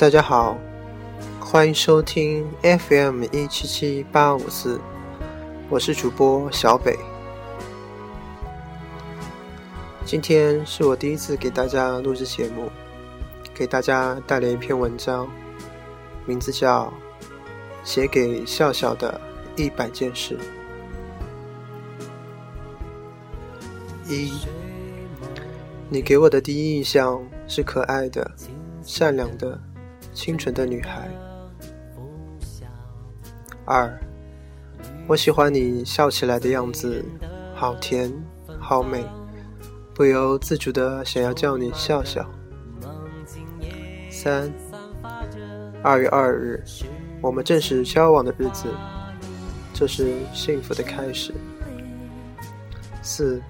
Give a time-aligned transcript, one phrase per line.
[0.00, 0.56] 大家好，
[1.38, 4.80] 欢迎收听 FM 一七七八五四，
[5.68, 6.98] 我是主播小北。
[10.06, 12.70] 今天是我第一次给大家录制节目，
[13.52, 15.28] 给大家带来一篇文章，
[16.24, 16.90] 名字叫
[17.86, 19.20] 《写给笑笑的
[19.54, 20.38] 一百件事》。
[24.10, 24.32] 一，
[25.90, 28.30] 你给我的第一印象是可爱的、
[28.82, 29.60] 善良的、
[30.12, 31.08] 清纯的女孩。
[33.64, 33.98] 二，
[35.06, 37.04] 我喜欢你笑起来的样子，
[37.54, 38.12] 好甜，
[38.58, 39.04] 好美，
[39.94, 42.28] 不由自主的想要叫你笑笑。
[44.10, 44.52] 三，
[45.82, 46.62] 二月二日，
[47.20, 48.68] 我们正式交往的日子，
[49.72, 51.32] 这是幸福的开始。
[53.02, 53.40] 四。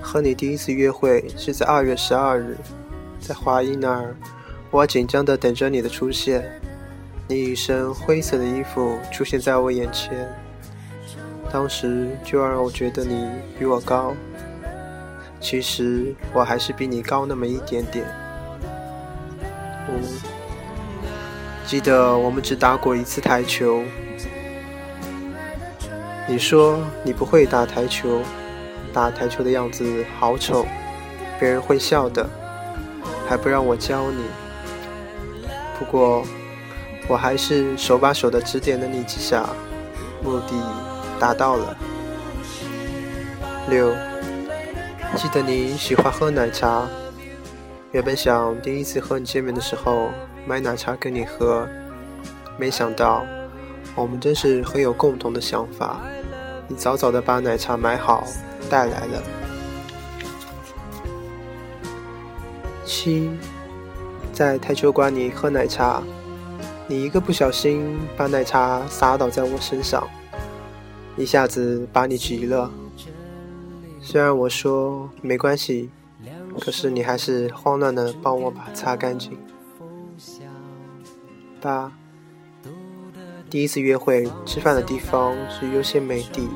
[0.00, 2.56] 和你第一次约会是在二月十二日，
[3.20, 4.16] 在华裔那儿，
[4.72, 6.58] 我紧张地等着你的出现。
[7.28, 10.26] 你一身灰色的衣服出现在我眼前，
[11.52, 13.28] 当时就让我觉得你
[13.58, 14.14] 比我高。
[15.38, 18.06] 其实我还是比你高那么一点点。
[19.88, 20.00] 五，
[21.66, 23.82] 记得我们只打过一次台球。
[26.26, 28.22] 你说你不会打台球。
[28.92, 30.66] 打台球的样子好丑，
[31.40, 32.28] 别人会笑的，
[33.26, 34.24] 还不让我教你。
[35.82, 36.24] 不过，
[37.08, 39.44] 我还是手把手的指点了你几下，
[40.22, 40.52] 目的
[41.18, 41.76] 达到了。
[43.68, 43.92] 六，
[45.16, 46.86] 记得你喜欢喝奶茶，
[47.90, 50.10] 原本想第一次和你见面的时候
[50.46, 51.68] 买奶茶给你喝，
[52.56, 53.26] 没想到
[53.96, 56.00] 我们真是很有共同的想法。
[56.68, 58.24] 你早早的把奶茶买好。
[58.70, 59.22] 带来了。
[62.86, 63.30] 七，
[64.32, 66.02] 在台球馆里喝奶茶，
[66.86, 70.08] 你一个不小心把奶茶洒倒在我身上，
[71.16, 72.70] 一下子把你急了。
[74.00, 75.90] 虽然我说没关系，
[76.58, 79.38] 可是你还是慌乱的帮我把擦干净。
[81.60, 81.92] 八，
[83.50, 86.48] 第一次约会吃饭的地方是优先美地。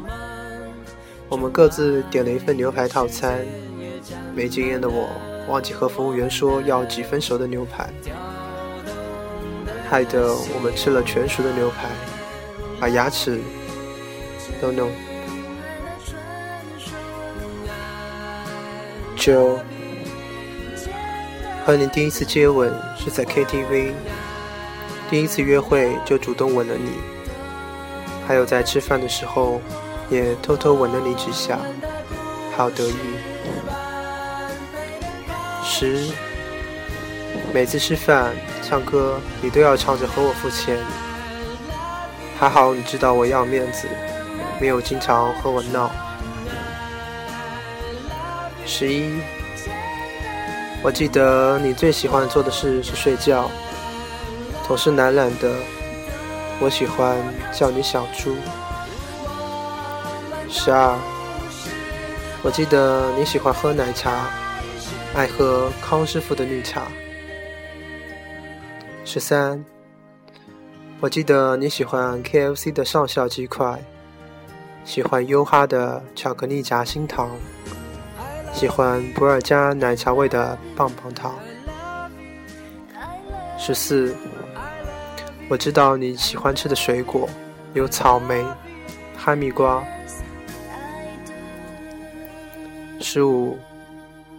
[1.28, 3.44] 我们各自点了一份牛排套餐，
[4.34, 5.08] 没经验的我
[5.48, 7.88] 忘记和服务员说要几分熟的牛排，
[9.88, 11.88] 害得我们吃了全熟的牛排，
[12.80, 13.40] 把牙齿
[14.60, 14.90] 都弄。
[19.16, 19.58] 九，
[21.64, 23.92] 和你第一次接吻是在 KTV，
[25.08, 26.90] 第一次约会就主动吻了你，
[28.26, 29.60] 还有在吃饭的时候。
[30.08, 31.58] 也偷偷吻了你几下，
[32.56, 32.94] 好得意。
[35.68, 35.98] 十，
[37.52, 38.32] 每次吃饭、
[38.62, 40.78] 唱歌，你都要唱着和我付钱。
[42.38, 43.88] 还好你知道我要面子，
[44.60, 45.90] 没有经常和我闹。
[48.64, 49.20] 十一，
[50.82, 53.50] 我记得你最喜欢做的事是睡觉，
[54.68, 55.50] 总是懒懒的。
[56.60, 57.18] 我喜欢
[57.52, 58.36] 叫你小猪。
[60.48, 60.96] 十二，
[62.42, 64.30] 我记得你喜欢喝奶茶，
[65.16, 66.88] 爱喝康师傅的绿茶。
[69.02, 69.64] 十三，
[71.00, 73.82] 我记得你喜欢 KFC 的上校鸡块，
[74.84, 77.30] 喜欢优哈的巧克力夹心糖，
[78.52, 81.34] 喜欢普洱加奶茶味的棒棒糖。
[83.56, 84.14] 十四，
[85.48, 87.26] 我知道你喜欢吃的水果
[87.72, 88.44] 有草莓、
[89.16, 89.82] 哈密瓜。
[93.00, 93.56] 十五，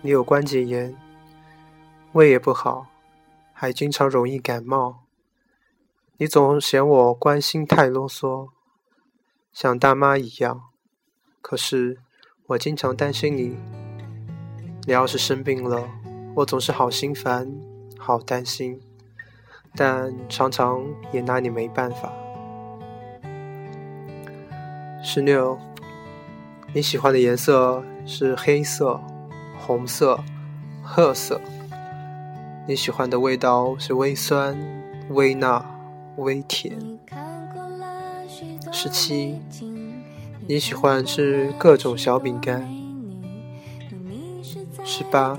[0.03, 0.95] 你有关节炎，
[2.13, 2.87] 胃也不好，
[3.51, 5.03] 还经常容易感冒。
[6.17, 8.49] 你总嫌我关心太啰嗦，
[9.51, 10.61] 像大妈一样。
[11.41, 11.97] 可是
[12.47, 13.57] 我经常担心你，
[14.85, 15.89] 你要是生病了，
[16.35, 17.51] 我总是好心烦，
[17.97, 18.79] 好担心，
[19.75, 22.13] 但常常也拿你没办法。
[25.03, 25.57] 十六，
[26.73, 27.83] 你喜欢的颜色。
[28.09, 29.01] 是黑色、
[29.59, 30.19] 红色、
[30.83, 31.41] 褐色。
[32.67, 34.57] 你喜欢的味道是微酸、
[35.09, 35.65] 微辣、
[36.17, 36.77] 微甜。
[38.71, 39.41] 十七，
[40.47, 42.67] 你喜欢吃各种小饼干。
[44.83, 45.37] 十八，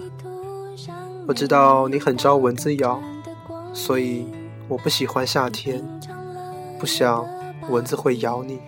[1.27, 3.01] 我知道你很招蚊子咬，
[3.73, 4.27] 所以
[4.69, 5.83] 我不喜欢夏天，
[6.79, 7.27] 不想
[7.69, 8.61] 蚊子会咬你。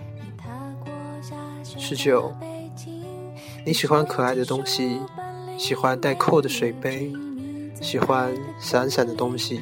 [1.62, 2.32] 十九。
[3.67, 5.00] 你喜欢可爱的东西，
[5.60, 7.12] 喜欢带扣的水杯，
[7.82, 9.60] 喜欢闪闪的东西，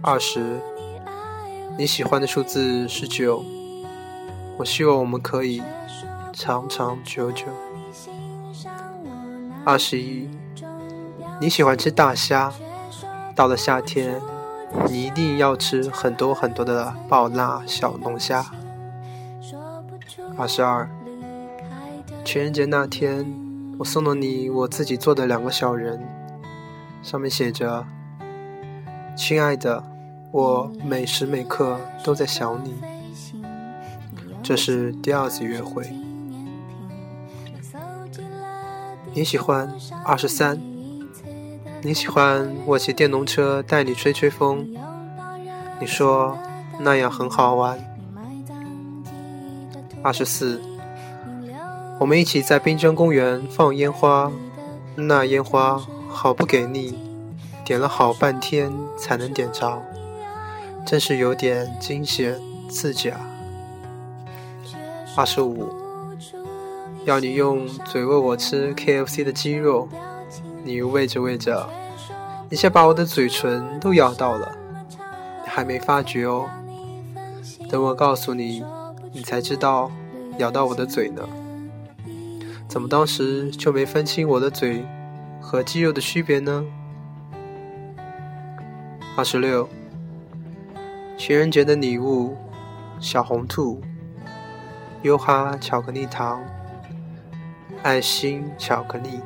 [0.00, 0.60] 二十，
[1.76, 3.44] 你喜欢的数字是九。
[4.56, 5.60] 我希望我们可以
[6.32, 7.46] 长长久久。
[9.64, 10.30] 二十一，
[11.40, 12.52] 你喜欢吃大虾，
[13.34, 14.20] 到了夏天，
[14.88, 18.46] 你一定要吃很多很多的爆辣小龙虾。
[20.38, 20.88] 二十二，
[22.24, 23.26] 情人节那天，
[23.82, 26.00] 我送了你我自己做的两个小人，
[27.02, 27.84] 上面写着
[29.18, 29.82] ：“亲爱的，
[30.30, 32.76] 我每时每刻都在想你。”
[34.40, 35.92] 这是第二次约会。
[39.12, 39.68] 你喜欢
[40.04, 40.56] 二十三？
[41.82, 44.64] 你喜欢我骑电动车带你吹吹风？
[45.80, 46.38] 你说
[46.78, 47.76] 那样很好玩。
[50.04, 50.62] 二十四，
[52.02, 54.28] 我们一起在滨江公园放烟花，
[54.96, 56.98] 那烟花好不给力，
[57.64, 59.80] 点了好半天才能点着，
[60.84, 63.20] 真是有点惊险刺假。
[65.16, 65.68] 二十五，
[67.04, 69.88] 要你用嘴喂我吃 KFC 的鸡肉，
[70.64, 71.70] 你喂着喂着，
[72.50, 74.50] 一下把我的嘴唇都咬到了，
[74.98, 76.50] 你还没发觉哦。
[77.70, 78.64] 等我告诉你，
[79.12, 79.88] 你才知道
[80.38, 81.22] 咬到我的嘴呢。
[82.72, 84.82] 怎么当时就没分清我的嘴
[85.42, 86.64] 和肌肉的区别呢？
[89.14, 89.68] 二十六，
[91.18, 92.34] 情人节的礼物，
[92.98, 93.78] 小红兔。
[95.02, 96.42] 优哈巧克力糖，
[97.82, 99.20] 爱心巧克力。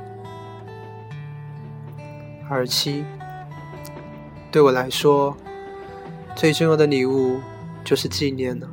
[2.51, 3.05] 二十七，
[4.51, 5.37] 对我来说，
[6.35, 7.39] 最重要的礼物
[7.85, 8.69] 就是纪念了。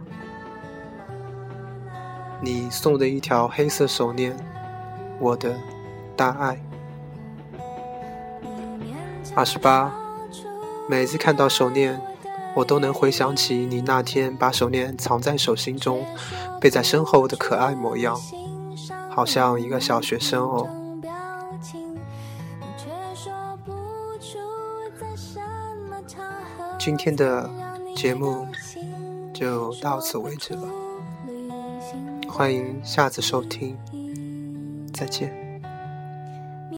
[2.41, 4.35] 你送的一条黑色手链，
[5.19, 5.55] 我的
[6.15, 6.59] 大爱。
[9.35, 9.93] 二十八，
[10.89, 12.01] 每次看到手链。
[12.55, 16.05] 我都能回想起你那天把手链藏在手心中，
[16.61, 18.15] 背在身后的可爱模样，
[19.09, 20.69] 好像一个小学生哦。
[26.77, 27.49] 今天的
[27.95, 28.45] 节目
[29.33, 30.67] 就到此为止了，
[32.29, 33.75] 欢迎下次收听，
[34.93, 35.42] 再见。